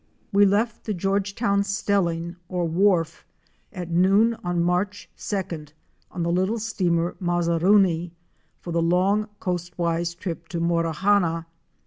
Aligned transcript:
We 0.33 0.47
left 0.47 0.85
the 0.85 0.95
Georgetown 0.95 1.63
stelling, 1.63 2.35
or 2.49 2.67
wharf, 2.67 3.23
at 3.71 3.91
noon 3.91 4.33
on 4.43 4.59
March 4.63 5.11
2d, 5.15 5.73
on 6.09 6.23
the 6.23 6.31
little 6.31 6.57
steamer'' 6.57 7.15
Mazaruni"' 7.21 8.11
for 8.59 8.71
the 8.71 8.81
long 8.81 9.29
coastwise 9.39 10.15
trip 10.15 10.47
to 10.47 10.59
Morawhanna. 10.59 11.45